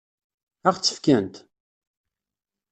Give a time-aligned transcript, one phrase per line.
[0.67, 1.35] Ad ɣ-tt-fkent?